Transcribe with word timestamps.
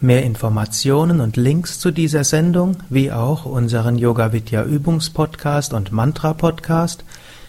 Mehr 0.00 0.22
Informationen 0.22 1.20
und 1.20 1.36
Links 1.36 1.80
zu 1.80 1.90
dieser 1.90 2.22
Sendung, 2.22 2.76
wie 2.88 3.10
auch 3.10 3.44
unseren 3.44 3.98
Yoga 3.98 4.32
Vidya 4.32 4.62
Übungspodcast 4.62 5.72
und 5.72 5.90
Mantra 5.90 6.34
Podcast 6.34 7.02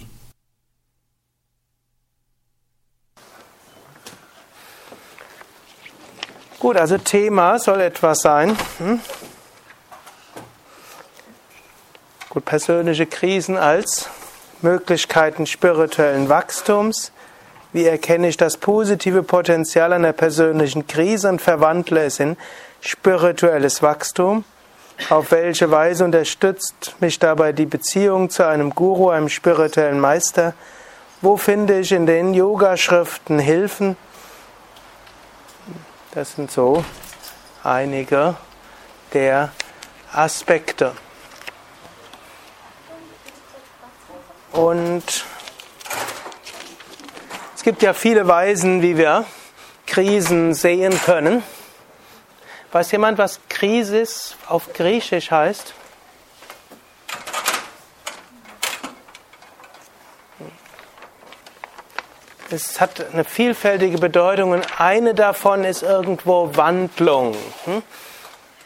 Gut, 6.59 6.77
also 6.77 6.97
Thema 6.97 7.59
soll 7.59 7.81
etwas 7.81 8.21
sein. 8.21 8.57
Hm? 8.77 8.99
Gut, 12.31 12.45
persönliche 12.45 13.07
Krisen 13.07 13.57
als 13.57 14.07
Möglichkeiten 14.61 15.45
spirituellen 15.45 16.29
Wachstums. 16.29 17.11
Wie 17.73 17.85
erkenne 17.85 18.29
ich 18.29 18.37
das 18.37 18.55
positive 18.55 19.21
Potenzial 19.21 19.91
einer 19.91 20.13
persönlichen 20.13 20.87
Krise 20.87 21.27
und 21.27 21.41
verwandle 21.41 22.05
es 22.05 22.21
in 22.21 22.37
spirituelles 22.79 23.83
Wachstum? 23.83 24.45
Auf 25.09 25.31
welche 25.31 25.71
Weise 25.71 26.05
unterstützt 26.05 26.95
mich 27.01 27.19
dabei 27.19 27.51
die 27.51 27.65
Beziehung 27.65 28.29
zu 28.29 28.47
einem 28.47 28.69
Guru, 28.69 29.09
einem 29.09 29.27
spirituellen 29.27 29.99
Meister? 29.99 30.53
Wo 31.19 31.35
finde 31.35 31.81
ich 31.81 31.91
in 31.91 32.05
den 32.05 32.33
Yoga-Schriften 32.33 33.39
Hilfen? 33.39 33.97
Das 36.13 36.35
sind 36.35 36.49
so 36.49 36.85
einige 37.61 38.35
der 39.11 39.51
Aspekte. 40.13 40.93
Und 44.51 45.25
es 47.55 47.63
gibt 47.63 47.81
ja 47.81 47.93
viele 47.93 48.27
Weisen, 48.27 48.81
wie 48.81 48.97
wir 48.97 49.25
Krisen 49.87 50.53
sehen 50.53 50.99
können. 51.05 51.43
Weiß 52.71 52.91
jemand, 52.91 53.17
was 53.17 53.39
Krisis 53.49 54.35
auf 54.47 54.73
Griechisch 54.73 55.31
heißt? 55.31 55.73
Es 62.49 62.81
hat 62.81 63.13
eine 63.13 63.23
vielfältige 63.23 63.97
Bedeutung 63.97 64.51
und 64.51 64.81
eine 64.81 65.13
davon 65.13 65.63
ist 65.63 65.83
irgendwo 65.83 66.55
Wandlung. 66.55 67.35
Hm? 67.63 67.81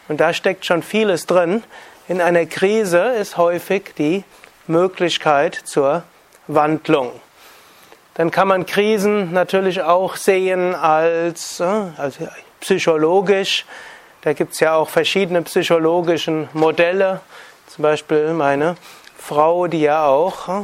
Und 0.08 0.20
da 0.20 0.32
steckt 0.32 0.66
schon 0.66 0.82
vieles 0.82 1.26
drin. 1.26 1.62
In 2.08 2.20
einer 2.20 2.46
Krise 2.46 2.98
ist 2.98 3.36
häufig 3.36 3.94
die 3.96 4.24
Möglichkeit 4.68 5.54
zur 5.54 6.02
Wandlung. 6.46 7.12
Dann 8.14 8.30
kann 8.30 8.48
man 8.48 8.64
Krisen 8.64 9.32
natürlich 9.32 9.82
auch 9.82 10.16
sehen 10.16 10.74
als, 10.74 11.60
äh, 11.60 11.64
als 11.96 12.18
psychologisch. 12.60 13.66
Da 14.22 14.32
gibt 14.32 14.54
es 14.54 14.60
ja 14.60 14.74
auch 14.74 14.88
verschiedene 14.88 15.42
psychologische 15.42 16.48
Modelle. 16.52 17.20
Zum 17.68 17.82
Beispiel 17.82 18.32
meine 18.32 18.76
Frau, 19.18 19.66
die 19.66 19.82
ja 19.82 20.06
auch 20.06 20.48
äh, 20.48 20.62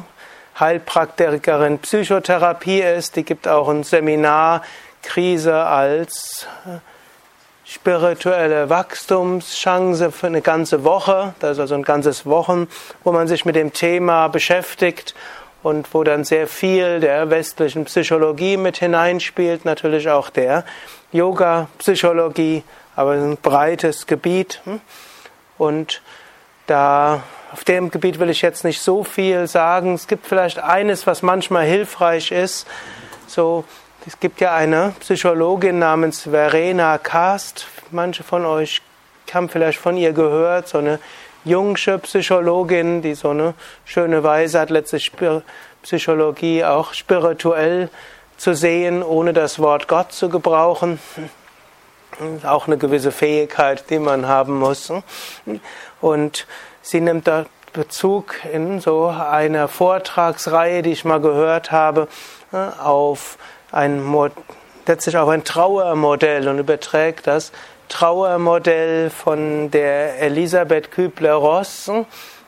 Heilpraktikerin 0.59 1.79
Psychotherapie 1.79 2.81
ist, 2.81 3.17
die 3.17 3.25
gibt 3.25 3.47
auch 3.47 3.69
ein 3.69 3.85
Seminar 3.85 4.63
Krise 5.03 5.65
als 5.65 6.47
äh, 6.67 6.79
spirituelle 7.65 8.69
Wachstumschance 8.69 10.11
für 10.11 10.27
eine 10.27 10.43
ganze 10.43 10.85
Woche. 10.85 11.35
Das 11.39 11.53
ist 11.53 11.61
also 11.61 11.75
ein 11.75 11.83
ganzes 11.83 12.27
Wochen, 12.27 12.69
wo 13.05 13.13
man 13.13 13.29
sich 13.29 13.45
mit 13.45 13.57
dem 13.57 13.73
Thema 13.73 14.29
beschäftigt 14.29 15.15
und 15.63 15.95
wo 15.95 16.03
dann 16.03 16.25
sehr 16.25 16.49
viel 16.49 17.01
der 17.01 17.31
westlichen 17.31 17.85
Psychologie 17.85 18.57
mit 18.57 18.79
hineinspielt, 18.79 19.65
natürlich 19.65 20.09
auch 20.09 20.31
der 20.31 20.65
Yoga-Psychologie, 21.13 22.65
aber 22.97 23.13
ein 23.13 23.37
breites 23.37 24.07
Gebiet. 24.07 24.61
Und 25.57 26.03
da 26.67 27.23
auf 27.53 27.65
dem 27.65 27.91
Gebiet 27.91 28.19
will 28.19 28.31
ich 28.31 28.43
jetzt 28.43 28.65
nicht 28.65 28.81
so 28.81 29.05
viel 29.05 29.47
sagen. 29.47 29.95
Es 29.95 30.09
gibt 30.09 30.27
vielleicht 30.27 30.59
eines, 30.59 31.07
was 31.07 31.23
manchmal 31.23 31.65
hilfreich 31.65 32.33
ist. 32.33 32.67
So, 33.27 33.65
es 34.05 34.19
gibt 34.19 34.41
ja 34.41 34.55
eine 34.55 34.95
Psychologin 34.99 35.79
namens 35.79 36.23
Verena 36.23 36.99
Kast. 36.99 37.69
Manche 37.93 38.25
von 38.25 38.45
euch 38.45 38.83
haben 39.33 39.49
vielleicht 39.49 39.79
von 39.79 39.97
ihr 39.97 40.13
gehört. 40.13 40.67
So 40.67 40.79
eine 40.79 40.99
jungsche 41.45 41.99
Psychologin, 41.99 43.03
die 43.03 43.15
so 43.15 43.31
eine 43.31 43.55
schöne 43.85 44.25
Weise 44.25 44.59
hat, 44.59 44.71
letztlich 44.71 45.13
Psychologie 45.83 46.65
auch 46.65 46.95
spirituell 46.95 47.91
zu 48.37 48.55
sehen, 48.55 49.05
ohne 49.05 49.33
das 49.33 49.61
Wort 49.61 49.87
Gott 49.87 50.13
zu 50.13 50.29
gebrauchen. 50.29 50.99
Auch 52.45 52.67
eine 52.67 52.79
gewisse 52.79 53.13
Fähigkeit, 53.13 53.89
die 53.89 54.01
man 54.01 54.27
haben 54.27 54.59
muss. 54.59 54.93
Und 56.01 56.47
Sie 56.83 57.01
nimmt 57.01 57.29
da 57.29 57.47
Bezug 57.73 58.35
in 58.53 58.81
so 58.81 59.07
einer 59.07 59.69
Vortragsreihe, 59.69 60.83
die 60.83 60.91
ich 60.91 61.05
mal 61.05 61.21
gehört 61.21 61.71
habe, 61.71 62.09
auf 62.51 63.39
ein 63.73 64.31
letztlich 64.87 65.17
auf 65.17 65.29
ein 65.29 65.45
Trauermodell 65.45 66.49
und 66.49 66.59
überträgt 66.59 67.27
das 67.27 67.53
Trauermodell 67.89 69.11
von 69.11 69.71
der 69.71 70.21
Elisabeth 70.21 70.91
Kübler-Ross 70.91 71.91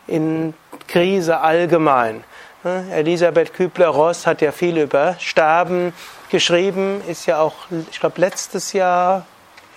in 0.07 0.55
Krise 0.87 1.41
allgemein. 1.41 2.25
Elisabeth 2.65 3.53
Kübler-Ross 3.53 4.27
hat 4.27 4.41
ja 4.41 4.53
viel 4.53 4.79
über 4.79 5.17
Sterben 5.19 5.93
geschrieben, 6.31 7.03
ist 7.07 7.27
ja 7.27 7.41
auch, 7.41 7.55
ich 7.91 8.01
glaube, 8.01 8.21
letztes 8.21 8.73
Jahr 8.73 9.27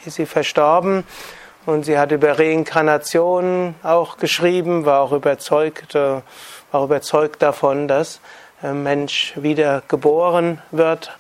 ist 0.06 0.16
sie 0.16 0.26
verstorben 0.26 1.04
und 1.66 1.84
sie 1.84 2.00
hat 2.00 2.12
über 2.14 2.40
Reinkarnation 2.40 3.76
auch 3.84 4.18
geschrieben, 4.18 4.86
war 4.86 5.02
auch 5.02 5.12
überzeugt, 5.12 5.96
war 5.96 6.24
auch 6.72 6.86
überzeugt 6.86 7.42
davon, 7.42 7.90
dass 7.90 8.22
Mensch 8.62 9.34
wieder 9.36 9.84
geboren 9.88 10.62
wird. 10.72 11.18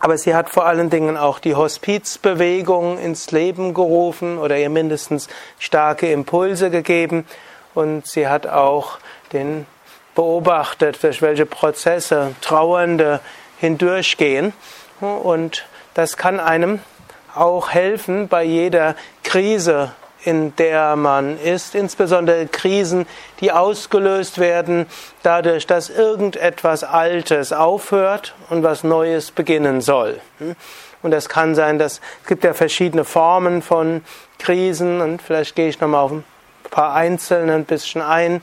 Aber 0.00 0.16
sie 0.16 0.34
hat 0.34 0.48
vor 0.48 0.66
allen 0.66 0.90
Dingen 0.90 1.16
auch 1.16 1.38
die 1.38 1.54
Hospizbewegung 1.54 2.98
ins 2.98 3.30
Leben 3.30 3.74
gerufen 3.74 4.38
oder 4.38 4.56
ihr 4.56 4.70
mindestens 4.70 5.28
starke 5.58 6.10
Impulse 6.10 6.70
gegeben. 6.70 7.26
Und 7.74 8.06
sie 8.06 8.28
hat 8.28 8.46
auch 8.46 8.98
den 9.32 9.66
beobachtet, 10.14 11.02
durch 11.02 11.22
welche 11.22 11.46
Prozesse 11.46 12.34
Trauernde 12.40 13.20
hindurchgehen. 13.58 14.52
Und 15.00 15.66
das 15.94 16.16
kann 16.16 16.40
einem 16.40 16.80
auch 17.34 17.70
helfen 17.70 18.28
bei 18.28 18.42
jeder 18.42 18.96
Krise, 19.22 19.92
in 20.24 20.54
der 20.56 20.96
man 20.96 21.38
ist, 21.38 21.74
insbesondere 21.74 22.46
Krisen, 22.46 23.06
die 23.40 23.52
ausgelöst 23.52 24.38
werden 24.38 24.86
dadurch, 25.22 25.66
dass 25.66 25.90
irgendetwas 25.90 26.84
Altes 26.84 27.52
aufhört 27.52 28.34
und 28.50 28.62
was 28.62 28.84
Neues 28.84 29.30
beginnen 29.30 29.80
soll. 29.80 30.20
Und 31.02 31.10
das 31.12 31.28
kann 31.28 31.54
sein, 31.54 31.78
dass 31.78 32.00
es 32.22 32.28
gibt 32.28 32.44
ja 32.44 32.54
verschiedene 32.54 33.04
Formen 33.04 33.62
von 33.62 34.02
Krisen 34.38 35.00
und 35.00 35.22
vielleicht 35.22 35.54
gehe 35.54 35.68
ich 35.68 35.80
nochmal 35.80 36.04
auf 36.04 36.12
ein 36.12 36.24
paar 36.70 36.94
einzelne 36.94 37.54
ein 37.54 37.64
bisschen 37.64 38.02
ein. 38.02 38.42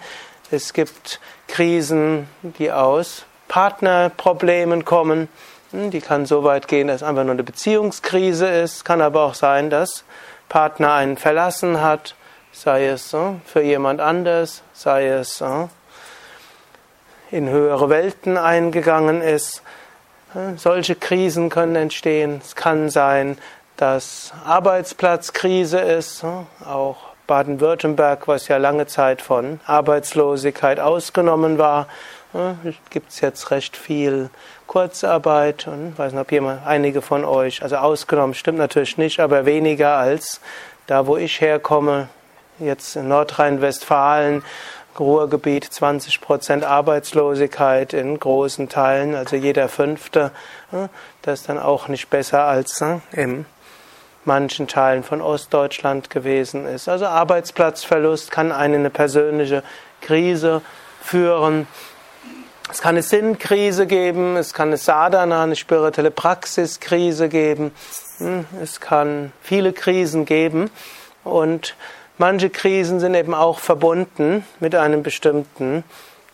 Es 0.51 0.73
gibt 0.73 1.19
Krisen, 1.47 2.27
die 2.41 2.71
aus 2.71 3.25
Partnerproblemen 3.47 4.85
kommen. 4.85 5.27
Hm, 5.71 5.91
die 5.91 6.01
kann 6.01 6.25
so 6.25 6.43
weit 6.43 6.67
gehen, 6.67 6.87
dass 6.87 6.97
es 6.97 7.03
einfach 7.03 7.23
nur 7.23 7.33
eine 7.33 7.43
Beziehungskrise 7.43 8.47
ist. 8.47 8.85
Kann 8.85 9.01
aber 9.01 9.23
auch 9.23 9.33
sein, 9.33 9.69
dass 9.69 10.03
Partner 10.49 10.93
einen 10.93 11.17
verlassen 11.17 11.81
hat, 11.81 12.15
sei 12.51 12.87
es 12.87 13.15
für 13.45 13.61
jemand 13.61 14.01
anders, 14.01 14.63
sei 14.73 15.07
es 15.07 15.43
in 17.31 17.49
höhere 17.49 17.89
Welten 17.89 18.37
eingegangen 18.37 19.21
ist. 19.21 19.61
Solche 20.57 20.95
Krisen 20.95 21.49
können 21.49 21.75
entstehen. 21.75 22.41
Es 22.43 22.55
kann 22.55 22.89
sein, 22.89 23.37
dass 23.77 24.33
Arbeitsplatzkrise 24.45 25.79
ist. 25.79 26.23
Auch 26.65 26.97
Baden-Württemberg, 27.27 28.27
was 28.27 28.47
ja 28.47 28.57
lange 28.57 28.85
Zeit 28.85 29.21
von 29.21 29.59
Arbeitslosigkeit 29.65 30.79
ausgenommen 30.79 31.57
war, 31.57 31.87
gibt 32.89 33.11
es 33.11 33.21
jetzt 33.21 33.51
recht 33.51 33.77
viel 33.77 34.29
Kurzarbeit 34.67 35.67
und 35.67 35.97
weiß 35.97 36.11
nicht, 36.11 36.21
ob 36.21 36.31
jemand, 36.31 36.65
einige 36.65 37.01
von 37.01 37.23
euch, 37.23 37.63
also 37.63 37.77
ausgenommen 37.77 38.33
stimmt 38.33 38.57
natürlich 38.57 38.97
nicht, 38.97 39.19
aber 39.19 39.45
weniger 39.45 39.97
als 39.97 40.41
da, 40.87 41.07
wo 41.07 41.17
ich 41.17 41.41
herkomme, 41.41 42.09
jetzt 42.59 42.95
in 42.95 43.07
Nordrhein-Westfalen, 43.07 44.43
Ruhrgebiet 44.99 45.65
20 45.65 46.21
Prozent 46.21 46.63
Arbeitslosigkeit 46.63 47.93
in 47.93 48.17
großen 48.17 48.69
Teilen, 48.69 49.15
also 49.15 49.35
jeder 49.35 49.67
Fünfte. 49.67 50.31
Das 51.21 51.41
ist 51.41 51.49
dann 51.49 51.59
auch 51.59 51.89
nicht 51.89 52.09
besser 52.09 52.45
als 52.45 52.81
in 53.11 53.45
manchen 54.23 54.67
Teilen 54.67 55.03
von 55.03 55.21
Ostdeutschland 55.21 56.09
gewesen 56.09 56.65
ist. 56.65 56.87
Also 56.87 57.07
Arbeitsplatzverlust 57.07 58.31
kann 58.31 58.51
eine, 58.51 58.77
eine 58.77 58.89
persönliche 58.89 59.63
Krise 60.01 60.61
führen. 61.01 61.67
Es 62.71 62.81
kann 62.81 62.95
eine 62.95 63.03
Sinnkrise 63.03 63.85
geben, 63.85 64.37
es 64.37 64.53
kann 64.53 64.69
eine 64.69 64.77
Sadhana, 64.77 65.43
eine 65.43 65.55
spirituelle 65.55 66.09
Praxiskrise 66.09 67.29
geben. 67.29 67.71
Hm, 68.17 68.45
es 68.61 68.79
kann 68.79 69.31
viele 69.41 69.71
Krisen 69.71 70.25
geben 70.25 70.71
und 71.23 71.75
manche 72.17 72.49
Krisen 72.49 72.99
sind 72.99 73.13
eben 73.13 73.33
auch 73.33 73.59
verbunden 73.59 74.45
mit 74.59 74.73
einem 74.73 75.03
bestimmten 75.03 75.83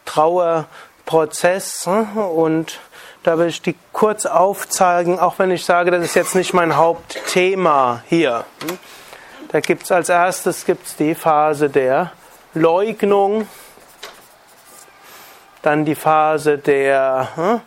Trauerprozess 0.05 1.87
und 1.87 2.79
da 3.23 3.37
will 3.37 3.47
ich 3.47 3.61
die 3.61 3.75
kurz 3.91 4.25
aufzeigen, 4.25 5.19
auch 5.19 5.37
wenn 5.37 5.51
ich 5.51 5.65
sage, 5.65 5.91
das 5.91 6.03
ist 6.03 6.15
jetzt 6.15 6.35
nicht 6.35 6.53
mein 6.53 6.77
Hauptthema 6.77 8.03
hier. 8.07 8.45
Da 9.49 9.59
gibt 9.59 9.83
es 9.83 9.91
als 9.91 10.09
erstes 10.09 10.65
gibt's 10.65 10.95
die 10.95 11.13
Phase 11.13 11.69
der 11.69 12.13
Leugnung, 12.53 13.47
dann 15.61 15.85
die 15.85 15.95
Phase 15.95 16.57
der 16.57 17.61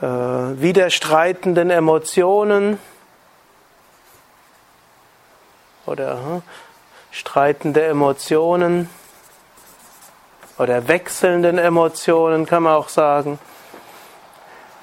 äh, 0.00 0.06
widerstreitenden 0.06 1.70
Emotionen 1.70 2.78
oder 5.86 6.12
äh, 6.12 6.40
streitende 7.10 7.84
Emotionen 7.84 8.88
oder 10.58 10.88
wechselnden 10.88 11.58
Emotionen 11.58 12.46
kann 12.46 12.64
man 12.64 12.74
auch 12.74 12.88
sagen. 12.88 13.38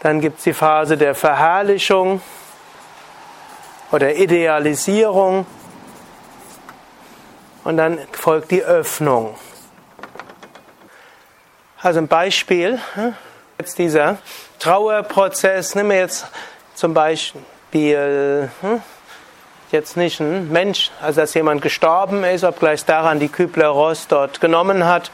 Dann 0.01 0.21
gibt 0.21 0.37
es 0.37 0.45
die 0.45 0.53
Phase 0.53 0.97
der 0.97 1.15
Verherrlichung 1.15 2.21
oder 3.91 4.15
Idealisierung. 4.15 5.45
Und 7.63 7.77
dann 7.77 7.99
folgt 8.13 8.51
die 8.51 8.63
Öffnung. 8.63 9.35
Also 11.81 11.99
ein 11.99 12.09
Beispiel, 12.09 12.77
hm? 12.95 13.13
jetzt 13.57 13.77
dieser 13.77 14.17
Trauerprozess, 14.59 15.75
nehmen 15.75 15.91
wir 15.91 15.99
jetzt 15.99 16.27
zum 16.75 16.93
Beispiel 16.93 18.49
hm? 18.59 18.81
jetzt 19.71 19.95
nicht 19.95 20.19
ein 20.19 20.51
Mensch, 20.51 20.91
also 21.01 21.21
dass 21.21 21.33
jemand 21.35 21.61
gestorben 21.61 22.25
ist, 22.25 22.43
obgleich 22.43 22.83
daran 22.83 23.21
die 23.21 23.29
Kübler-Ross 23.29 24.07
dort 24.09 24.41
genommen 24.41 24.83
hat, 24.83 25.09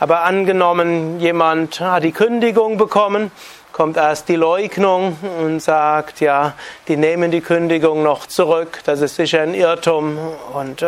aber 0.00 0.24
angenommen, 0.24 1.20
jemand 1.20 1.78
hat 1.78 2.02
die 2.02 2.10
Kündigung 2.10 2.78
bekommen, 2.78 3.30
kommt 3.70 3.96
erst 3.96 4.28
die 4.28 4.34
Leugnung 4.34 5.18
und 5.40 5.60
sagt, 5.60 6.20
ja, 6.20 6.54
die 6.88 6.96
nehmen 6.96 7.30
die 7.30 7.42
Kündigung 7.42 8.02
noch 8.02 8.26
zurück, 8.26 8.80
das 8.86 9.02
ist 9.02 9.14
sicher 9.14 9.42
ein 9.42 9.54
Irrtum 9.54 10.18
und 10.52 10.84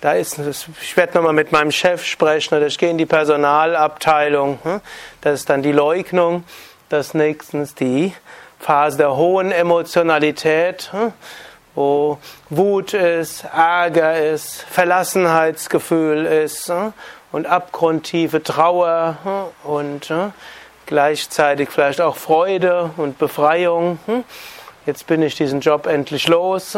da 0.00 0.12
ist, 0.12 0.40
ich 0.80 0.96
werde 0.96 1.14
nochmal 1.14 1.32
mit 1.32 1.52
meinem 1.52 1.70
Chef 1.70 2.04
sprechen 2.04 2.54
oder 2.54 2.66
ich 2.66 2.78
gehe 2.78 2.90
in 2.90 2.98
die 2.98 3.06
Personalabteilung. 3.06 4.58
Hm? 4.62 4.80
Das 5.20 5.40
ist 5.40 5.50
dann 5.50 5.62
die 5.62 5.72
Leugnung. 5.72 6.44
Das 6.88 7.14
nächstens 7.14 7.74
die 7.74 8.14
Phase 8.58 8.96
der 8.96 9.16
hohen 9.16 9.52
Emotionalität, 9.52 10.90
hm? 10.92 11.12
wo 11.74 12.18
Wut 12.48 12.94
ist, 12.94 13.44
Ärger 13.44 14.18
ist, 14.18 14.62
Verlassenheitsgefühl 14.70 16.24
ist 16.24 16.68
hm? 16.68 16.92
und 17.30 17.46
abgrundtiefe 17.46 18.42
Trauer 18.42 19.52
und 19.62 20.12
gleichzeitig 20.86 21.68
vielleicht 21.70 22.00
auch 22.00 22.16
Freude 22.16 22.90
und 22.96 23.18
Befreiung 23.18 23.98
jetzt 24.86 25.06
bin 25.06 25.22
ich 25.22 25.34
diesen 25.34 25.60
Job 25.60 25.86
endlich 25.86 26.28
los 26.28 26.76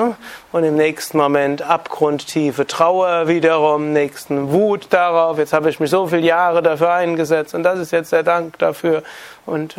und 0.52 0.64
im 0.64 0.76
nächsten 0.76 1.19
Moment 1.19 1.62
abgrundtiefe 1.62 2.66
Trauer 2.66 3.28
wiederum, 3.28 3.93
nächsten 3.93 4.52
Wut 4.52 4.88
darauf, 4.90 5.38
jetzt 5.38 5.52
habe 5.52 5.70
ich 5.70 5.81
mich 5.81 5.90
so 5.90 6.06
viele 6.06 6.22
Jahre 6.22 6.62
dafür 6.62 6.93
eingesetzt 6.93 7.54
und 7.54 7.62
das 7.62 7.78
ist 7.78 7.93
jetzt 7.93 8.12
der 8.12 8.22
Dank 8.22 8.58
dafür. 8.58 9.02
Und 9.46 9.76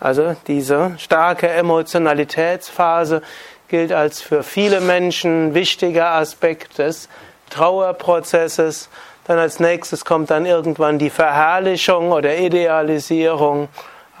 also 0.00 0.36
diese 0.46 0.92
starke 0.98 1.48
Emotionalitätsphase 1.48 3.22
gilt 3.68 3.92
als 3.92 4.20
für 4.20 4.42
viele 4.42 4.80
Menschen 4.80 5.54
wichtiger 5.54 6.12
Aspekt 6.12 6.78
des 6.78 7.08
Trauerprozesses. 7.50 8.88
Dann 9.26 9.38
als 9.38 9.60
nächstes 9.60 10.04
kommt 10.04 10.30
dann 10.30 10.46
irgendwann 10.46 10.98
die 10.98 11.10
Verherrlichung 11.10 12.12
oder 12.12 12.36
Idealisierung 12.36 13.68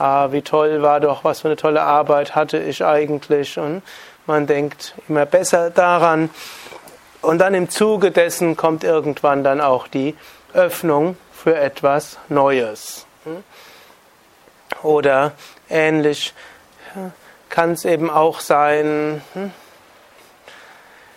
ah, 0.02 0.32
wie 0.32 0.42
toll 0.42 0.82
war 0.82 1.00
doch, 1.00 1.24
was 1.24 1.40
für 1.40 1.48
eine 1.48 1.56
tolle 1.56 1.82
Arbeit 1.82 2.34
hatte 2.34 2.58
ich 2.58 2.84
eigentlich. 2.84 3.58
Und 3.58 3.82
man 4.26 4.46
denkt 4.46 4.94
immer 5.08 5.26
besser 5.26 5.70
daran. 5.70 6.30
Und 7.20 7.38
dann 7.38 7.54
im 7.54 7.70
Zuge 7.70 8.10
dessen 8.10 8.56
kommt 8.56 8.82
irgendwann 8.82 9.44
dann 9.44 9.60
auch 9.60 9.86
die 9.86 10.16
Öffnung 10.54 11.16
für 11.32 11.56
etwas 11.56 12.18
Neues. 12.28 13.06
Oder 14.82 15.32
ähnlich 15.70 16.34
kann 17.48 17.72
es 17.72 17.84
eben 17.84 18.10
auch 18.10 18.40
sein, 18.40 19.22
hm, 19.34 19.52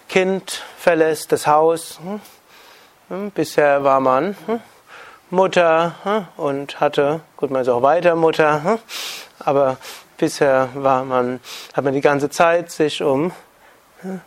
Kind 0.07 0.63
verlässt 0.77 1.31
das 1.31 1.47
Haus. 1.47 1.99
Hm, 3.09 3.31
bisher 3.31 3.83
war 3.83 3.99
man 3.99 4.35
hm, 4.45 4.59
Mutter 5.29 5.95
hm, 6.03 6.27
und 6.37 6.79
hatte, 6.79 7.21
gut, 7.37 7.49
man 7.49 7.63
ist 7.63 7.69
auch 7.69 7.81
weiter 7.81 8.15
Mutter, 8.15 8.63
hm, 8.63 8.79
aber 9.39 9.77
bisher 10.17 10.69
war 10.75 11.03
man, 11.03 11.39
hat 11.73 11.83
man 11.83 11.93
die 11.93 12.01
ganze 12.01 12.29
Zeit 12.29 12.69
sich 12.71 13.01
um 13.01 13.31
hm, 14.01 14.21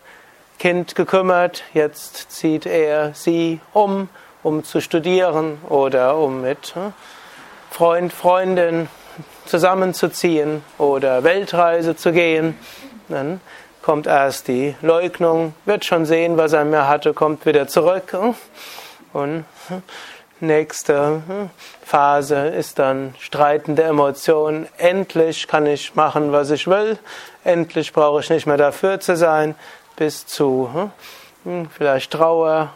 Kind 0.59 0.97
gekümmert, 0.97 1.63
jetzt 1.73 2.33
zieht 2.33 2.67
er 2.67 3.15
sie 3.15 3.61
um, 3.73 4.09
um 4.43 4.65
zu 4.65 4.81
studieren 4.81 5.59
oder 5.69 6.17
um 6.17 6.41
mit 6.41 6.75
Freund, 7.71 8.13
Freundin 8.13 8.89
zusammenzuziehen 9.47 10.65
oder 10.79 11.23
Weltreise 11.23 11.95
zu 11.95 12.11
gehen. 12.11 12.59
Dann 13.09 13.41
kommt 13.83 14.09
erst 14.09 14.49
die 14.49 14.75
Leugnung, 14.83 15.55
wird 15.65 15.85
schon 15.85 16.07
sehen, 16.07 16.37
was 16.37 16.53
er 16.53 16.65
mehr 16.65 16.89
hatte, 16.89 17.15
kommt 17.15 17.47
wieder 17.47 17.69
zurück 17.69 18.17
und 19.13 19.45
Nächste 20.41 21.23
hm, 21.27 21.51
Phase 21.85 22.49
ist 22.49 22.79
dann 22.79 23.15
streitende 23.19 23.83
Emotionen. 23.83 24.69
Endlich 24.77 25.49
kann 25.49 25.67
ich 25.67 25.97
machen, 25.97 26.31
was 26.31 26.51
ich 26.51 26.69
will. 26.69 26.99
Endlich 27.43 27.93
brauche 27.93 28.21
ich 28.21 28.31
nicht 28.31 28.47
mehr 28.47 28.57
dafür 28.57 29.01
zu 29.01 29.17
sein. 29.17 29.57
Bis 29.97 30.27
zu 30.27 30.71
hm, 30.73 30.91
hm, 31.45 31.71
vielleicht 31.71 32.13
Trauer. 32.13 32.73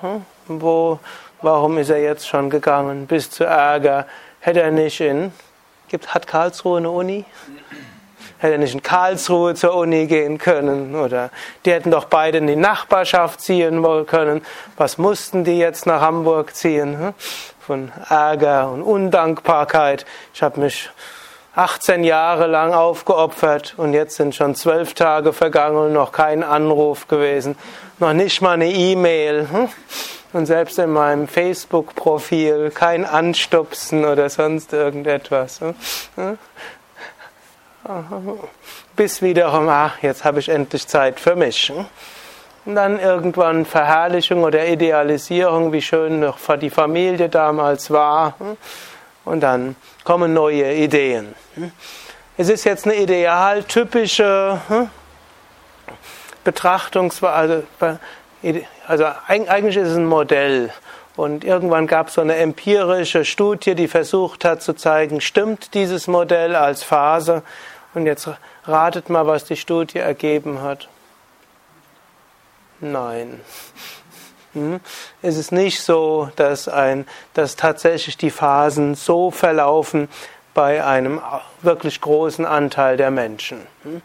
Wo, 0.48 0.98
warum 1.40 1.78
ist 1.78 1.90
er 1.90 2.02
jetzt 2.02 2.26
schon 2.26 2.50
gegangen? 2.50 3.06
Bis 3.06 3.30
zu 3.30 3.44
Ärger. 3.44 4.06
Hätte 4.40 4.60
er 4.60 4.72
nicht 4.72 5.00
in, 5.00 5.32
gibt, 5.88 6.14
hat 6.14 6.26
Karlsruhe 6.26 6.78
eine 6.78 6.90
Uni? 6.90 7.24
Hätte 8.42 8.58
nicht 8.58 8.74
in 8.74 8.82
Karlsruhe 8.82 9.54
zur 9.54 9.74
Uni 9.74 10.06
gehen 10.06 10.38
können 10.38 10.94
oder 10.94 11.30
die 11.64 11.72
hätten 11.72 11.90
doch 11.90 12.04
beide 12.04 12.38
in 12.38 12.46
die 12.46 12.56
Nachbarschaft 12.56 13.40
ziehen 13.40 13.82
können. 14.06 14.44
Was 14.76 14.98
mussten 14.98 15.44
die 15.44 15.58
jetzt 15.58 15.86
nach 15.86 16.00
Hamburg 16.00 16.54
ziehen? 16.54 17.14
von 17.62 17.92
Ärger 18.08 18.70
und 18.70 18.82
Undankbarkeit. 18.82 20.04
Ich 20.34 20.42
habe 20.42 20.60
mich 20.60 20.90
18 21.54 22.02
Jahre 22.02 22.46
lang 22.46 22.72
aufgeopfert 22.72 23.74
und 23.76 23.92
jetzt 23.94 24.16
sind 24.16 24.34
schon 24.34 24.54
zwölf 24.54 24.94
Tage 24.94 25.32
vergangen 25.32 25.76
und 25.76 25.92
noch 25.92 26.12
kein 26.12 26.42
Anruf 26.42 27.08
gewesen, 27.08 27.56
noch 27.98 28.12
nicht 28.12 28.40
mal 28.42 28.52
eine 28.52 28.70
E-Mail 28.70 29.48
hm? 29.50 29.68
und 30.32 30.46
selbst 30.46 30.78
in 30.78 30.90
meinem 30.90 31.28
Facebook-Profil 31.28 32.70
kein 32.74 33.04
Anstupsen 33.04 34.04
oder 34.04 34.28
sonst 34.28 34.72
irgendetwas. 34.72 35.60
Bis 38.94 39.22
wiederum, 39.22 39.68
ach, 39.68 40.02
jetzt 40.02 40.24
habe 40.24 40.38
ich 40.38 40.48
endlich 40.48 40.86
Zeit 40.86 41.18
für 41.18 41.34
mich. 41.34 41.72
Und 42.64 42.76
dann 42.76 43.00
irgendwann 43.00 43.66
Verherrlichung 43.66 44.44
oder 44.44 44.66
Idealisierung, 44.66 45.72
wie 45.72 45.82
schön 45.82 46.20
noch 46.20 46.38
die 46.56 46.70
Familie 46.70 47.28
damals 47.28 47.90
war. 47.90 48.34
Und 49.24 49.40
dann 49.40 49.74
kommen 50.04 50.32
neue 50.32 50.72
Ideen. 50.74 51.34
Es 52.36 52.48
ist 52.48 52.64
jetzt 52.64 52.86
eine 52.86 52.94
idealtypische 52.94 54.60
hm, 54.68 54.90
Betrachtungs... 56.44 57.22
Also, 57.22 57.64
also 58.86 59.06
eigentlich 59.26 59.76
ist 59.76 59.88
es 59.88 59.96
ein 59.96 60.06
Modell. 60.06 60.72
Und 61.14 61.44
irgendwann 61.44 61.86
gab 61.86 62.08
es 62.08 62.14
so 62.14 62.20
eine 62.20 62.36
empirische 62.36 63.24
Studie, 63.24 63.74
die 63.74 63.86
versucht 63.86 64.44
hat 64.44 64.62
zu 64.62 64.72
zeigen, 64.72 65.20
stimmt 65.20 65.74
dieses 65.74 66.06
Modell 66.06 66.56
als 66.56 66.82
Phase? 66.82 67.42
Und 67.94 68.06
jetzt 68.06 68.28
ratet 68.64 69.10
mal, 69.10 69.26
was 69.26 69.44
die 69.44 69.56
Studie 69.56 69.98
ergeben 69.98 70.62
hat. 70.62 70.88
Nein. 72.80 73.40
Hm? 74.54 74.80
Es 75.22 75.38
ist 75.38 75.50
nicht 75.50 75.80
so, 75.80 76.28
dass, 76.36 76.68
ein, 76.68 77.06
dass 77.32 77.56
tatsächlich 77.56 78.18
die 78.18 78.30
Phasen 78.30 78.94
so 78.94 79.30
verlaufen 79.30 80.10
bei 80.52 80.84
einem 80.84 81.22
wirklich 81.62 82.02
großen 82.02 82.44
Anteil 82.44 82.98
der 82.98 83.10
Menschen. 83.10 83.66
Hm? 83.84 84.02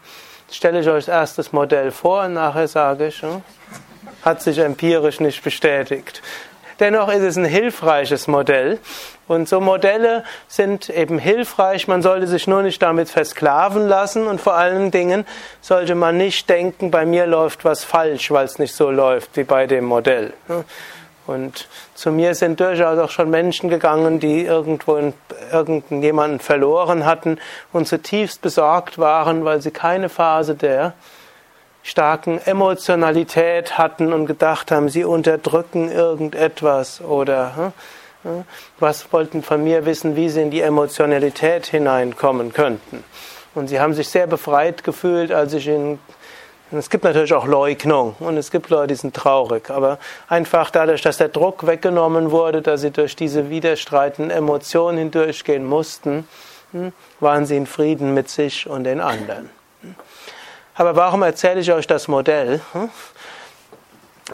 Stelle 0.50 0.80
ich 0.80 0.88
euch 0.88 1.04
das 1.04 1.14
erste 1.36 1.44
Modell 1.54 1.90
vor 1.90 2.24
und 2.24 2.32
nachher 2.32 2.66
sage 2.66 3.08
ich, 3.08 3.20
hm? 3.20 3.42
hat 4.22 4.40
sich 4.40 4.58
empirisch 4.58 5.20
nicht 5.20 5.42
bestätigt. 5.42 6.22
Dennoch 6.80 7.08
ist 7.08 7.22
es 7.22 7.36
ein 7.36 7.44
hilfreiches 7.44 8.28
Modell. 8.28 8.78
Und 9.26 9.48
so 9.48 9.60
Modelle 9.60 10.24
sind 10.46 10.88
eben 10.88 11.18
hilfreich. 11.18 11.88
Man 11.88 12.02
sollte 12.02 12.26
sich 12.26 12.46
nur 12.46 12.62
nicht 12.62 12.80
damit 12.80 13.08
versklaven 13.08 13.88
lassen. 13.88 14.26
Und 14.26 14.40
vor 14.40 14.54
allen 14.54 14.90
Dingen 14.90 15.26
sollte 15.60 15.94
man 15.94 16.16
nicht 16.16 16.48
denken, 16.48 16.90
bei 16.90 17.04
mir 17.04 17.26
läuft 17.26 17.64
was 17.64 17.84
falsch, 17.84 18.30
weil 18.30 18.44
es 18.44 18.58
nicht 18.58 18.74
so 18.74 18.90
läuft 18.90 19.36
wie 19.36 19.44
bei 19.44 19.66
dem 19.66 19.84
Modell. 19.84 20.32
Und 21.26 21.68
zu 21.94 22.10
mir 22.10 22.34
sind 22.34 22.58
durchaus 22.58 22.98
auch 22.98 23.10
schon 23.10 23.28
Menschen 23.28 23.68
gegangen, 23.68 24.18
die 24.18 24.46
irgendwo 24.46 25.12
irgendjemanden 25.52 26.40
verloren 26.40 27.04
hatten 27.04 27.38
und 27.70 27.86
zutiefst 27.86 28.40
besorgt 28.40 28.96
waren, 28.96 29.44
weil 29.44 29.60
sie 29.60 29.70
keine 29.70 30.08
Phase 30.08 30.54
der 30.54 30.94
starken 31.88 32.38
Emotionalität 32.44 33.78
hatten 33.78 34.12
und 34.12 34.26
gedacht 34.26 34.70
haben, 34.70 34.90
sie 34.90 35.04
unterdrücken 35.04 35.90
irgendetwas 35.90 37.00
oder 37.00 37.56
hm, 37.56 37.72
hm, 38.24 38.44
was 38.78 39.10
wollten 39.10 39.42
von 39.42 39.64
mir 39.64 39.86
wissen, 39.86 40.14
wie 40.14 40.28
sie 40.28 40.42
in 40.42 40.50
die 40.50 40.60
Emotionalität 40.60 41.66
hineinkommen 41.66 42.52
könnten. 42.52 43.04
Und 43.54 43.68
sie 43.68 43.80
haben 43.80 43.94
sich 43.94 44.08
sehr 44.08 44.26
befreit 44.26 44.84
gefühlt, 44.84 45.32
als 45.32 45.54
ich 45.54 45.66
ihnen 45.66 45.98
es 46.70 46.90
gibt 46.90 47.04
natürlich 47.04 47.32
auch 47.32 47.46
Leugnung 47.46 48.14
und 48.18 48.36
es 48.36 48.50
gibt 48.50 48.68
Leute, 48.68 48.88
die 48.88 48.94
sind 48.96 49.16
traurig, 49.16 49.70
aber 49.70 49.98
einfach 50.28 50.70
dadurch, 50.70 51.00
dass 51.00 51.16
der 51.16 51.28
Druck 51.30 51.66
weggenommen 51.66 52.30
wurde, 52.30 52.60
dass 52.60 52.82
sie 52.82 52.90
durch 52.90 53.16
diese 53.16 53.48
widerstreitenden 53.48 54.30
Emotionen 54.30 54.98
hindurchgehen 54.98 55.64
mussten, 55.64 56.28
hm, 56.72 56.92
waren 57.20 57.46
sie 57.46 57.56
in 57.56 57.64
Frieden 57.64 58.12
mit 58.12 58.28
sich 58.28 58.68
und 58.68 58.84
den 58.84 59.00
anderen. 59.00 59.48
Aber 60.78 60.94
warum 60.94 61.24
erzähle 61.24 61.58
ich 61.58 61.72
euch 61.72 61.88
das 61.88 62.06
Modell? 62.06 62.60
Hm? 62.72 62.88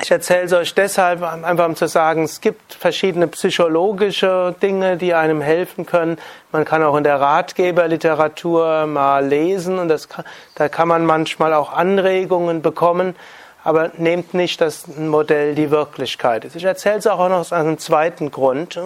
Ich 0.03 0.11
erzähle 0.11 0.43
es 0.43 0.53
euch 0.53 0.75
deshalb, 0.75 1.23
einfach 1.23 1.65
um 1.65 1.75
zu 1.75 1.89
sagen, 1.89 2.25
es 2.25 2.43
gibt 2.43 2.75
verschiedene 2.75 3.29
psychologische 3.29 4.55
Dinge, 4.61 4.99
die 4.99 5.15
einem 5.15 5.41
helfen 5.41 5.87
können. 5.87 6.19
Man 6.53 6.67
kann 6.67 6.83
auch 6.83 6.97
in 6.97 7.05
der 7.05 7.19
Ratgeberliteratur 7.19 8.85
mal 8.85 9.25
lesen 9.25 9.79
und 9.79 9.89
das, 9.89 10.07
da 10.55 10.69
kann 10.69 10.87
man 10.87 11.07
manchmal 11.07 11.55
auch 11.55 11.73
Anregungen 11.73 12.61
bekommen, 12.61 13.17
aber 13.63 13.93
nehmt 13.97 14.35
nicht 14.35 14.61
das 14.61 14.87
Modell 14.87 15.55
die 15.55 15.71
Wirklichkeit 15.71 16.45
ist. 16.45 16.57
Ich 16.57 16.65
erzähle 16.65 16.99
es 16.99 17.07
auch 17.07 17.27
noch 17.31 17.39
aus 17.39 17.55
einem 17.55 17.79
zweiten 17.79 18.31
Grund. 18.31 18.79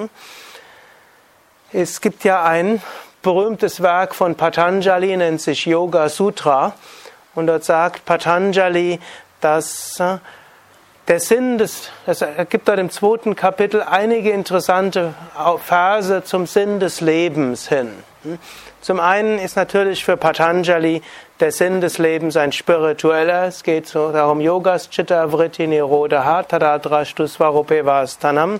Es 1.72 2.00
gibt 2.00 2.22
ja 2.22 2.44
ein 2.44 2.80
berühmtes 3.22 3.82
Werk 3.82 4.14
von 4.14 4.36
Patanjali, 4.36 5.16
nennt 5.16 5.40
sich 5.40 5.66
Yoga 5.66 6.08
Sutra. 6.08 6.74
Und 7.38 7.46
dort 7.46 7.62
sagt 7.62 8.04
Patanjali, 8.04 8.98
dass 9.40 10.00
äh, 10.00 10.16
der 11.06 11.20
Sinn 11.20 11.56
des, 11.56 11.88
es 12.04 12.24
gibt 12.48 12.66
dort 12.66 12.80
im 12.80 12.90
zweiten 12.90 13.36
Kapitel 13.36 13.80
einige 13.80 14.30
interessante 14.30 15.14
Verse 15.64 16.24
zum 16.24 16.46
Sinn 16.48 16.80
des 16.80 17.00
Lebens 17.00 17.68
hin. 17.68 17.92
Zum 18.80 18.98
einen 18.98 19.38
ist 19.38 19.54
natürlich 19.54 20.04
für 20.04 20.16
Patanjali 20.16 21.00
der 21.38 21.52
Sinn 21.52 21.80
des 21.80 21.98
Lebens 21.98 22.36
ein 22.36 22.50
spiritueller. 22.50 23.44
Es 23.44 23.62
geht 23.62 23.94
darum, 23.94 24.40
Yogas 24.40 24.90
Chitta 24.90 25.30
Vritti 25.30 25.68
Nirodha 25.68 26.42
Tadadrashtu 26.42 27.28
Svarupe 27.28 27.86
Vastanam. 27.86 28.58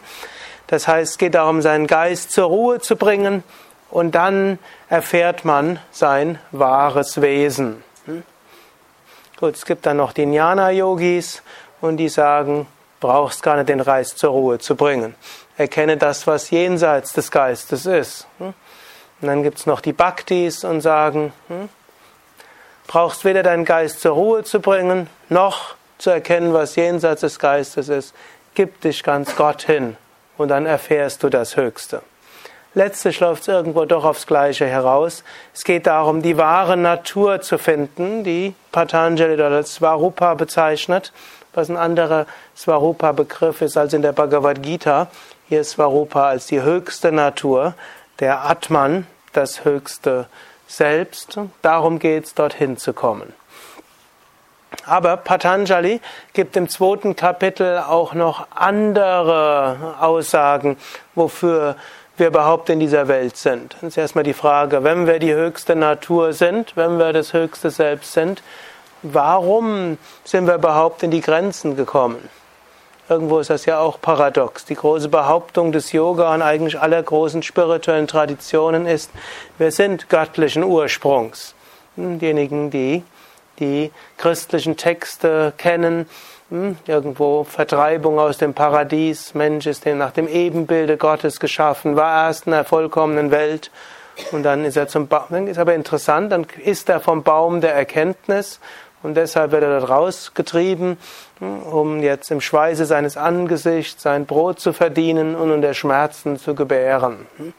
Das 0.69 0.87
heißt, 0.87 1.11
es 1.15 1.19
geht 1.19 1.35
darum, 1.35 1.63
seinen 1.63 1.89
Geist 1.89 2.31
zur 2.31 2.47
Ruhe 2.47 2.79
zu 2.79 2.95
bringen 2.95 3.43
und 3.91 4.15
dann 4.15 4.61
erfährt 4.89 5.45
man 5.45 5.81
sein 5.91 6.39
wahres 6.53 7.21
Wesen. 7.21 7.83
Gut, 9.39 9.55
es 9.55 9.65
gibt 9.65 9.87
dann 9.87 9.99
noch 9.99 10.13
die 10.13 10.25
Jnana-Yogis 10.25 11.43
und 11.81 11.99
die 11.99 12.09
sagen, 12.09 12.67
brauchst 12.99 13.41
gar 13.41 13.57
nicht 13.57 13.69
den 13.69 13.85
Geist 13.85 14.19
zur 14.19 14.31
Ruhe 14.31 14.59
zu 14.59 14.75
bringen. 14.75 15.15
Erkenne 15.57 15.97
das, 15.97 16.27
was 16.27 16.51
jenseits 16.51 17.13
des 17.13 17.31
Geistes 17.31 17.87
ist. 17.87 18.27
Und 18.41 18.55
dann 19.21 19.45
gibt 19.45 19.59
es 19.59 19.67
noch 19.67 19.81
die 19.81 19.93
Bhaktis 19.93 20.65
und 20.65 20.81
sagen, 20.81 21.33
hm, 21.47 21.69
brauchst 22.89 23.25
weder 23.25 23.45
deinen 23.45 23.65
Geist 23.65 24.01
zur 24.01 24.15
Ruhe 24.15 24.43
zu 24.43 24.59
bringen, 24.59 25.09
noch 25.29 25.77
zu 25.99 26.11
erkennen, 26.11 26.53
was 26.53 26.75
jenseits 26.75 27.21
des 27.21 27.39
Geistes 27.39 27.89
ist. 27.89 28.15
Gib 28.55 28.81
dich 28.81 29.05
ganz 29.05 29.37
Gott 29.37 29.63
hin 29.63 29.97
und 30.37 30.49
dann 30.49 30.67
erfährst 30.67 31.23
du 31.23 31.29
das 31.29 31.57
Höchste. 31.57 32.03
Letztlich 32.75 33.19
läuft 33.21 33.43
es 33.43 33.49
irgendwo 33.49 33.87
doch 33.87 34.05
aufs 34.05 34.27
Gleiche 34.27 34.67
heraus. 34.67 35.25
Es 35.55 35.65
geht 35.65 35.87
darum, 35.87 36.23
die 36.23 36.37
wahre 36.37 36.77
Natur 36.77 37.41
zu 37.41 37.59
finden, 37.59 38.25
die 38.25 38.55
Patanjali 38.73 39.37
dort 39.37 39.53
als 39.53 39.77
Svarupa 39.77 40.35
bezeichnet, 40.35 41.13
was 41.55 41.71
ein 41.71 41.77
anderer 41.77 42.27
Svarupa-Begriff 42.57 43.63
ist 43.63 43.77
als 43.77 43.95
in 43.95 44.03
der 44.03 44.13
Bhagavad 44.13 44.63
Gita. 44.63 45.09
Hier 45.49 45.63
ist 45.63 45.75
Svarupa 45.75 46.29
als 46.29 46.47
die 46.47 46.61
höchste 46.61 47.11
Natur, 47.11 47.75
der 48.21 48.45
Atman, 48.45 49.07
das 49.33 49.65
höchste 49.65 50.27
Selbst. 50.67 51.39
Darum 51.63 51.99
geht 51.99 52.27
es, 52.27 52.35
dorthin 52.35 52.77
zu 52.77 52.93
kommen. 52.93 53.33
Aber 54.85 55.17
Patanjali 55.17 56.01
gibt 56.35 56.57
im 56.57 56.69
zweiten 56.69 57.17
Kapitel 57.17 57.79
auch 57.79 58.13
noch 58.13 58.47
andere 58.55 59.97
Aussagen, 60.01 60.77
wofür 61.15 61.77
wir 62.19 62.29
überhaupt 62.29 62.71
in 62.71 62.81
dieser 62.81 63.09
Welt 63.09 63.37
sind. 63.37 63.77
Das 63.81 63.91
ist 63.91 63.97
erstmal 63.97 64.25
die 64.25 64.35
Frage, 64.35 64.85
wenn 64.85 65.07
wir 65.07 65.19
die 65.19 65.33
höchste 65.33 65.77
Natur 65.77 66.33
sind, 66.33 66.77
wenn 66.77 66.99
wir 66.99 67.13
das 67.13 67.33
höchste 67.33 67.71
Selbst 67.71 68.13
sind, 68.13 68.43
warum 69.03 69.99
sind 70.25 70.47
wir 70.47 70.55
überhaupt 70.55 71.03
in 71.03 71.11
die 71.11 71.21
Grenzen 71.21 71.77
gekommen? 71.77 72.29
Irgendwo 73.09 73.39
ist 73.39 73.49
das 73.49 73.65
ja 73.65 73.79
auch 73.79 74.01
paradox. 74.01 74.67
Die 74.67 74.75
große 74.75 75.09
Behauptung 75.09 75.73
des 75.73 75.93
Yoga 75.93 76.35
und 76.35 76.43
eigentlich 76.43 76.79
aller 76.79 77.03
großen 77.03 77.43
spirituellen 77.43 78.07
Traditionen 78.07 78.87
ist, 78.87 79.11
wir 79.57 79.71
sind 79.71 80.11
göttlichen 80.11 80.63
Ursprungs. 80.63 81.55
Diejenigen, 81.97 82.71
die 82.71 83.03
die 83.59 83.91
christlichen 84.19 84.77
Texte 84.77 85.53
kennen, 85.57 86.07
hm, 86.51 86.79
irgendwo 86.87 87.45
Vertreibung 87.45 88.19
aus 88.19 88.39
dem 88.39 88.55
Paradies, 88.55 89.35
Mensch 89.35 89.67
ist 89.67 89.85
nach 89.87 90.13
dem 90.13 90.27
Ebenbilde 90.27 90.97
Gottes 90.97 91.41
geschaffen, 91.41 91.97
war 91.97 92.29
erst 92.29 92.47
in 92.47 92.53
der 92.53 92.65
vollkommenen 92.65 93.31
Welt 93.31 93.71
und 94.33 94.43
dann 94.43 94.65
ist 94.65 94.77
er 94.77 94.89
zum 94.89 95.09
Baum, 95.09 95.47
ist 95.47 95.59
aber 95.59 95.75
interessant, 95.75 96.33
dann 96.33 96.47
ist 96.65 96.89
er 96.89 97.01
vom 97.01 97.23
Baum 97.23 97.61
der 97.61 97.75
Erkenntnis 97.75 98.61
und 99.03 99.15
deshalb 99.15 99.53
wird 99.53 99.63
er 99.63 99.79
dort 99.79 99.91
rausgetrieben, 99.91 100.97
hm, 101.39 101.63
um 101.65 102.03
jetzt 102.03 102.31
im 102.31 102.41
Schweiße 102.41 102.87
seines 102.87 103.17
Angesichts 103.17 104.03
sein 104.03 104.25
Brot 104.25 104.59
zu 104.59 104.73
verdienen 104.73 105.37
und 105.37 105.51
unter 105.51 105.75
Schmerzen 105.75 106.39
zu 106.39 106.55
gebären. 106.55 107.27
Hm. 107.37 107.53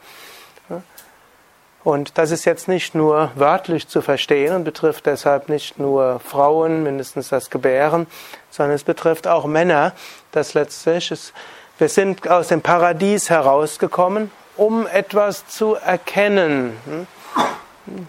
Und 1.82 2.18
das 2.18 2.30
ist 2.30 2.44
jetzt 2.44 2.68
nicht 2.68 2.94
nur 2.94 3.30
wörtlich 3.36 3.88
zu 3.88 4.02
verstehen 4.02 4.54
und 4.54 4.64
betrifft 4.64 5.06
deshalb 5.06 5.48
nicht 5.48 5.78
nur 5.78 6.20
Frauen, 6.20 6.82
mindestens 6.82 7.30
das 7.30 7.48
Gebären, 7.48 8.06
sondern 8.50 8.74
es 8.74 8.84
betrifft 8.84 9.26
auch 9.26 9.46
Männer, 9.46 9.92
dass 10.32 10.54
letztlich 10.54 11.10
ist, 11.10 11.32
wir 11.78 11.88
sind 11.88 12.28
aus 12.28 12.48
dem 12.48 12.60
Paradies 12.60 13.30
herausgekommen, 13.30 14.30
um 14.56 14.86
etwas 14.86 15.46
zu 15.46 15.74
erkennen, 15.74 16.76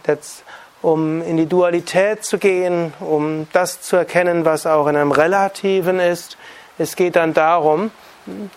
jetzt, 0.06 0.44
um 0.82 1.22
in 1.22 1.38
die 1.38 1.46
Dualität 1.46 2.26
zu 2.26 2.38
gehen, 2.38 2.94
um 3.00 3.48
das 3.54 3.82
zu 3.82 3.96
erkennen, 3.96 4.44
was 4.44 4.66
auch 4.66 4.88
in 4.88 4.98
einem 4.98 5.12
Relativen 5.12 6.00
ist. 6.00 6.38
Es 6.78 6.98
geht 6.98 7.16
dann 7.16 7.34
darum, 7.34 7.92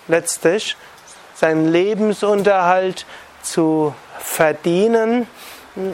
letztlich 0.08 0.76
seinen 1.34 1.70
Lebensunterhalt 1.70 3.06
zu 3.42 3.94
verdienen. 4.18 5.28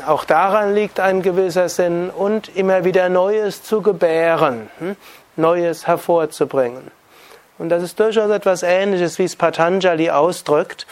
Auch 0.07 0.25
daran 0.25 0.75
liegt 0.75 1.01
ein 1.01 1.23
gewisser 1.23 1.69
Sinn 1.69 2.11
und 2.11 2.55
immer 2.55 2.85
wieder 2.85 3.09
Neues 3.09 3.63
zu 3.63 3.83
gebären, 3.83 4.71
hm, 4.79 4.97
Neues 5.41 5.87
hervorzubringen. 5.87 6.91
Und 7.59 7.69
das 7.69 7.83
ist 7.83 8.01
durchaus 8.01 8.31
etwas 8.31 8.63
Ähnliches, 8.63 9.19
wie 9.19 9.25
es 9.25 9.37
Patanjali 9.37 10.11
ausdrückt. 10.11 10.87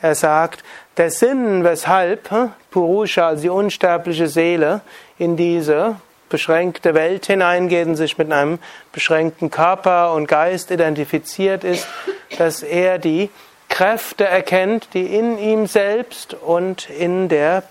Er 0.00 0.14
sagt, 0.14 0.64
der 0.96 1.10
Sinn, 1.10 1.64
weshalb 1.64 2.28
Purusha, 2.70 3.28
also 3.28 3.42
die 3.42 3.48
unsterbliche 3.48 4.26
Seele, 4.26 4.80
in 5.18 5.36
diese 5.36 5.96
beschränkte 6.28 6.94
Welt 6.94 7.26
hineingeht 7.26 7.86
und 7.86 7.96
sich 7.96 8.18
mit 8.18 8.32
einem 8.32 8.58
beschränkten 8.92 9.50
Körper 9.50 10.12
und 10.12 10.26
Geist 10.26 10.70
identifiziert 10.70 11.64
ist, 11.64 11.86
dass 12.36 12.62
er 12.62 12.98
die 12.98 13.30
Kräfte 13.68 14.24
erkennt, 14.24 14.88
die 14.94 15.06
in 15.06 15.38
ihm 15.38 15.66
selbst 15.66 16.34
und 16.34 16.90
in 16.90 17.28
der, 17.28 17.62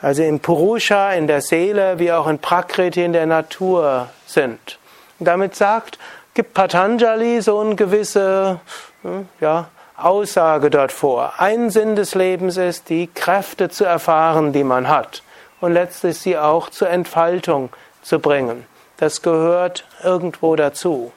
also 0.00 0.22
im 0.22 0.40
Purusha, 0.40 1.12
in 1.12 1.26
der 1.26 1.40
Seele, 1.42 1.98
wie 1.98 2.12
auch 2.12 2.26
in 2.26 2.38
Prakriti, 2.38 3.04
in 3.04 3.12
der 3.12 3.26
Natur 3.26 4.08
sind. 4.26 4.78
Damit 5.24 5.54
sagt, 5.54 5.98
gibt 6.34 6.54
Patanjali 6.54 7.40
so 7.42 7.60
eine 7.60 7.76
gewisse, 7.76 8.60
hm, 9.02 9.28
ja, 9.40 9.68
Aussage 9.96 10.70
dort 10.70 10.90
vor. 10.90 11.34
Ein 11.38 11.70
Sinn 11.70 11.96
des 11.96 12.14
Lebens 12.14 12.56
ist, 12.56 12.88
die 12.88 13.06
Kräfte 13.06 13.68
zu 13.68 13.84
erfahren, 13.84 14.52
die 14.52 14.64
man 14.64 14.88
hat 14.88 15.22
und 15.60 15.72
letztlich 15.72 16.18
sie 16.18 16.36
auch 16.36 16.70
zur 16.70 16.90
Entfaltung 16.90 17.70
zu 18.02 18.18
bringen. 18.18 18.66
Das 18.96 19.22
gehört 19.22 19.84
irgendwo 20.02 20.56
dazu. 20.56 21.12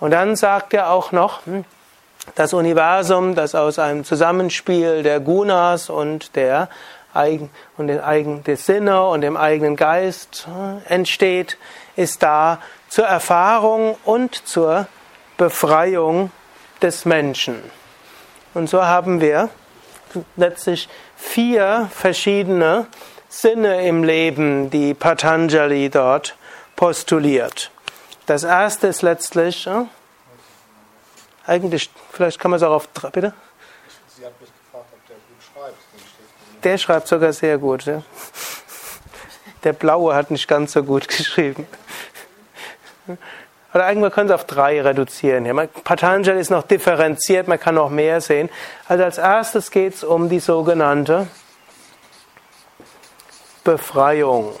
Und 0.00 0.12
dann 0.12 0.36
sagt 0.36 0.74
er 0.74 0.90
auch 0.90 1.12
noch, 1.12 1.44
hm, 1.46 1.64
das 2.34 2.52
Universum, 2.52 3.34
das 3.34 3.54
aus 3.54 3.78
einem 3.78 4.04
Zusammenspiel 4.04 5.02
der 5.02 5.18
Gunas 5.18 5.90
und 5.90 6.36
der 6.36 6.68
Eigen, 7.14 7.50
und 7.76 7.88
den 7.88 8.00
Eigen, 8.00 8.44
des 8.44 8.66
Sinne 8.66 9.06
und 9.06 9.22
dem 9.22 9.36
eigenen 9.36 9.76
Geist 9.76 10.46
hm, 10.46 10.82
entsteht, 10.86 11.56
ist 11.96 12.22
da 12.22 12.58
zur 12.88 13.06
Erfahrung 13.06 13.96
und 14.04 14.34
zur 14.46 14.86
Befreiung 15.36 16.30
des 16.82 17.04
Menschen. 17.04 17.62
Und 18.54 18.68
so 18.68 18.84
haben 18.84 19.20
wir 19.20 19.50
letztlich 20.36 20.88
vier 21.16 21.90
verschiedene 21.94 22.86
Sinne 23.28 23.86
im 23.86 24.04
Leben, 24.04 24.70
die 24.70 24.94
Patanjali 24.94 25.90
dort 25.90 26.36
postuliert. 26.76 27.70
Das 28.26 28.44
erste 28.44 28.86
ist 28.86 29.02
letztlich, 29.02 29.66
äh, 29.66 29.84
eigentlich, 31.46 31.90
vielleicht 32.12 32.38
kann 32.38 32.50
man 32.50 32.58
es 32.58 32.62
auch 32.62 32.72
auf, 32.72 32.88
bitte? 32.88 33.32
Sie 34.16 34.24
hat 34.24 34.40
mich 34.40 34.50
gefragt, 34.50 34.86
ob 34.92 35.06
der 35.06 35.16
gut 35.16 35.42
schreibt. 35.54 36.64
Der 36.64 36.78
schreibt 36.78 37.08
sogar 37.08 37.32
sehr 37.32 37.58
gut. 37.58 37.84
Ja. 37.84 38.02
Der 39.64 39.72
Blaue 39.72 40.14
hat 40.14 40.30
nicht 40.30 40.48
ganz 40.48 40.72
so 40.72 40.82
gut 40.82 41.08
geschrieben. 41.16 41.66
Oder 43.74 43.84
eigentlich 43.84 44.12
können 44.12 44.28
Sie 44.28 44.34
auf 44.34 44.44
drei 44.44 44.80
reduzieren. 44.80 45.44
Ja, 45.44 45.54
Patanjali 45.84 46.40
ist 46.40 46.50
noch 46.50 46.62
differenziert, 46.62 47.48
man 47.48 47.60
kann 47.60 47.74
noch 47.74 47.90
mehr 47.90 48.20
sehen. 48.20 48.48
Also 48.88 49.04
als 49.04 49.18
erstes 49.18 49.70
geht 49.70 49.94
es 49.94 50.04
um 50.04 50.28
die 50.28 50.40
sogenannte 50.40 51.26
Befreiung. 53.64 54.52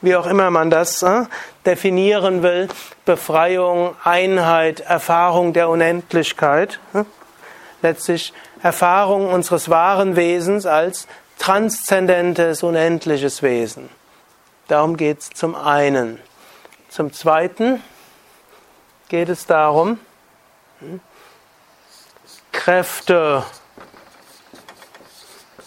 Wie 0.00 0.16
auch 0.16 0.26
immer 0.26 0.50
man 0.50 0.70
das 0.70 1.02
äh, 1.02 1.24
definieren 1.66 2.42
will, 2.42 2.68
Befreiung, 3.04 3.94
Einheit, 4.02 4.80
Erfahrung 4.80 5.52
der 5.52 5.68
Unendlichkeit, 5.68 6.80
äh, 6.94 7.04
letztlich 7.82 8.32
Erfahrung 8.62 9.32
unseres 9.32 9.68
wahren 9.68 10.16
Wesens 10.16 10.66
als 10.66 11.06
transzendentes, 11.38 12.62
unendliches 12.62 13.42
Wesen. 13.42 13.90
Darum 14.68 14.96
geht 14.96 15.20
es 15.20 15.30
zum 15.30 15.54
einen. 15.54 16.18
Zum 16.92 17.10
zweiten 17.10 17.82
geht 19.08 19.30
es 19.30 19.46
darum, 19.46 19.98
Kräfte 22.52 23.46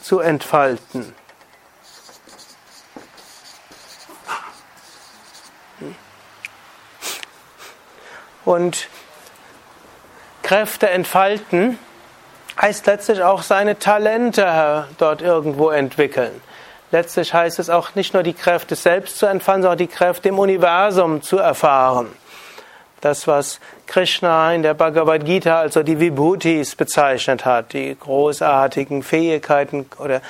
zu 0.04 0.20
entfalten. 0.20 1.16
Und 8.46 8.88
Kräfte 10.44 10.92
entfalten 10.92 11.80
heißt 12.62 12.86
letztlich 12.86 13.24
auch 13.24 13.42
seine 13.42 13.80
Talente 13.80 14.88
dort 15.00 15.24
irgendwo 15.24 15.72
entwickeln. 15.72 16.40
Letztlich 16.96 17.34
heißt 17.34 17.60
es 17.60 17.70
auch 17.70 17.94
nicht 17.96 18.14
nur 18.14 18.24
die 18.24 18.34
Kräfte 18.34 18.74
selbst 18.74 19.18
zu 19.18 19.26
entfalten, 19.26 19.64
sondern 19.64 19.76
auch 19.76 19.78
die 19.78 19.88
Kräfte 19.88 20.30
im 20.30 20.40
Universum 20.40 21.22
zu 21.22 21.38
erfahren. 21.38 22.08
Das, 23.02 23.28
was 23.28 23.60
Krishna 23.86 24.54
in 24.54 24.64
der 24.64 24.76
Bhagavad 24.76 25.26
Gita 25.26 25.60
also 25.60 25.84
die 25.84 26.00
Vibhutis 26.00 26.78
bezeichnet 26.78 27.44
hat, 27.44 27.74
die 27.74 27.98
großartigen 28.00 29.04
Fähigkeiten 29.04 29.88
oder 30.00 30.22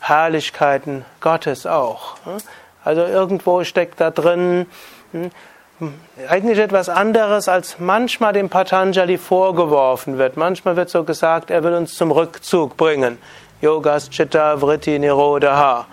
Herrlichkeiten 0.00 1.04
Gottes 1.20 1.66
auch. 1.66 2.16
Also 2.82 3.02
irgendwo 3.02 3.62
steckt 3.64 4.00
da 4.00 4.10
drin 4.10 4.64
hm, 5.12 5.30
eigentlich 6.26 6.58
etwas 6.58 6.88
anderes, 6.88 7.48
als 7.48 7.78
manchmal 7.80 8.32
dem 8.32 8.48
Patanjali 8.48 9.18
vorgeworfen 9.18 10.16
wird. 10.16 10.38
Manchmal 10.38 10.76
wird 10.76 10.88
so 10.88 11.04
gesagt, 11.04 11.50
er 11.50 11.62
will 11.64 11.74
uns 11.74 11.96
zum 11.96 12.10
Rückzug 12.10 12.78
bringen. 12.78 13.18
Yogas 13.60 14.08
Chitta 14.08 14.58
Vritti 14.58 14.98
Nirodha. 14.98 15.84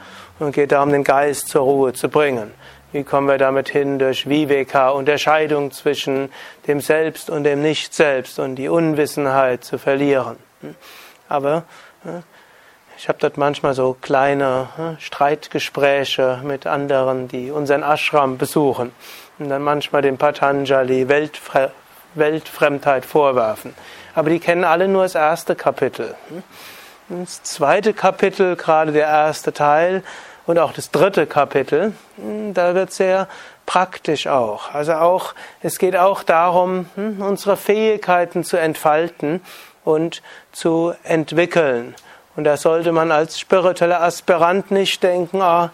Und 0.41 0.53
geht 0.53 0.71
darum, 0.71 0.91
den 0.91 1.03
Geist 1.03 1.49
zur 1.49 1.61
Ruhe 1.61 1.93
zu 1.93 2.09
bringen. 2.09 2.51
Wie 2.91 3.03
kommen 3.03 3.27
wir 3.27 3.37
damit 3.37 3.69
hin? 3.69 3.99
Durch 3.99 4.27
Viveka, 4.27 4.89
Unterscheidung 4.89 5.69
zwischen 5.69 6.31
dem 6.65 6.81
Selbst 6.81 7.29
und 7.29 7.43
dem 7.43 7.61
Nicht-Selbst 7.61 8.39
und 8.39 8.55
die 8.55 8.67
Unwissenheit 8.67 9.63
zu 9.63 9.77
verlieren. 9.77 10.37
Aber 11.29 11.65
ich 12.97 13.07
habe 13.07 13.19
dort 13.19 13.37
manchmal 13.37 13.75
so 13.75 13.95
kleine 14.01 14.95
Streitgespräche 14.97 16.41
mit 16.43 16.65
anderen, 16.65 17.27
die 17.27 17.51
unseren 17.51 17.83
Ashram 17.83 18.39
besuchen 18.39 18.91
und 19.37 19.49
dann 19.49 19.61
manchmal 19.61 20.01
dem 20.01 20.17
Patanjali 20.17 21.07
Weltfre 21.07 21.71
Weltfremdheit 22.15 23.05
vorwerfen. 23.05 23.75
Aber 24.15 24.31
die 24.31 24.39
kennen 24.39 24.63
alle 24.63 24.87
nur 24.87 25.03
das 25.03 25.13
erste 25.13 25.55
Kapitel. 25.55 26.15
Das 27.09 27.43
zweite 27.43 27.93
Kapitel, 27.93 28.55
gerade 28.55 28.91
der 28.91 29.05
erste 29.05 29.53
Teil 29.53 30.01
und 30.45 30.59
auch 30.59 30.73
das 30.73 30.91
dritte 30.91 31.27
Kapitel, 31.27 31.93
da 32.53 32.75
wird 32.75 32.91
sehr 32.91 33.27
praktisch 33.65 34.27
auch. 34.27 34.73
Also 34.73 34.93
auch, 34.93 35.33
es 35.61 35.77
geht 35.77 35.95
auch 35.95 36.23
darum, 36.23 36.87
hm, 36.95 37.21
unsere 37.21 37.57
Fähigkeiten 37.57 38.43
zu 38.43 38.57
entfalten 38.57 39.41
und 39.83 40.21
zu 40.51 40.93
entwickeln. 41.03 41.95
Und 42.35 42.45
da 42.45 42.57
sollte 42.57 42.91
man 42.91 43.11
als 43.11 43.39
spiritueller 43.39 44.01
Aspirant 44.01 44.71
nicht 44.71 45.03
denken, 45.03 45.41
ah, 45.41 45.71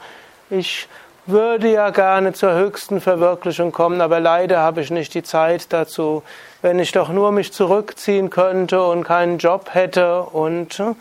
ich 0.49 0.88
würde 1.25 1.71
ja 1.71 1.89
gerne 1.89 2.34
zur 2.34 2.53
höchsten 2.53 3.01
Verwirklichung 3.01 3.71
kommen, 3.71 3.99
aber 3.99 4.19
leider 4.19 4.60
habe 4.60 4.82
ich 4.82 4.91
nicht 4.91 5.13
die 5.13 5.23
Zeit 5.23 5.73
dazu. 5.73 6.23
Wenn 6.62 6.80
ich 6.80 6.91
doch 6.93 7.10
nur 7.10 7.32
mich 7.32 7.51
zurückziehen 7.51 8.30
könnte 8.30 8.82
und 8.82 9.03
keinen 9.03 9.38
Job 9.38 9.69
hätte 9.73 10.21
und 10.21 10.73
hm, 10.73 10.95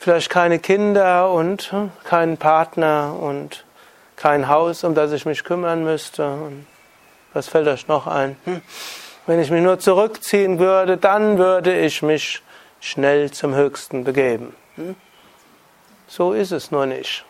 vielleicht 0.00 0.30
keine 0.30 0.58
Kinder 0.58 1.30
und 1.30 1.70
hm, 1.70 1.92
keinen 2.02 2.36
Partner 2.36 3.14
und 3.16 3.64
kein 4.16 4.48
Haus, 4.48 4.82
um 4.82 4.96
das 4.96 5.12
ich 5.12 5.26
mich 5.26 5.44
kümmern 5.44 5.84
müsste. 5.84 6.26
Und 6.26 6.66
was 7.32 7.46
fällt 7.46 7.68
euch 7.68 7.86
noch 7.86 8.08
ein? 8.08 8.36
Hm? 8.44 8.60
Wenn 9.26 9.38
ich 9.38 9.50
mich 9.52 9.62
nur 9.62 9.78
zurückziehen 9.78 10.58
würde, 10.58 10.96
dann 10.96 11.38
würde 11.38 11.78
ich 11.78 12.02
mich 12.02 12.42
schnell 12.80 13.30
zum 13.30 13.54
Höchsten 13.54 14.02
begeben. 14.02 14.56
So 16.08 16.32
ist 16.32 16.50
es 16.50 16.72
nur 16.72 16.86
nicht 16.86 17.24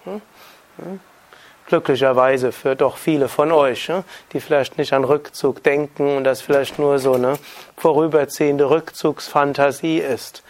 glücklicherweise 1.71 2.51
für 2.51 2.75
doch 2.75 2.97
viele 2.97 3.29
von 3.29 3.53
euch, 3.53 3.91
die 4.33 4.41
vielleicht 4.41 4.77
nicht 4.77 4.93
an 4.93 5.05
Rückzug 5.05 5.63
denken 5.63 6.17
und 6.17 6.25
das 6.25 6.43
vielleicht 6.43 6.81
nur 6.81 6.99
so 6.99 7.15
eine 7.15 7.39
vorüberziehende 7.77 8.69
Rückzugsfantasie 8.69 9.99
ist. 9.99 10.43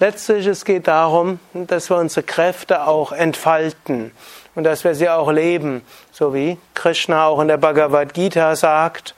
Letztlich 0.00 0.46
es 0.46 0.64
geht 0.64 0.88
darum, 0.88 1.38
dass 1.52 1.88
wir 1.88 1.96
unsere 1.96 2.24
Kräfte 2.24 2.86
auch 2.86 3.12
entfalten 3.12 4.10
und 4.56 4.64
dass 4.64 4.82
wir 4.82 4.96
sie 4.96 5.08
auch 5.08 5.30
leben, 5.30 5.82
so 6.10 6.34
wie 6.34 6.58
Krishna 6.74 7.26
auch 7.26 7.40
in 7.40 7.46
der 7.46 7.58
Bhagavad 7.58 8.12
Gita 8.12 8.56
sagt, 8.56 9.14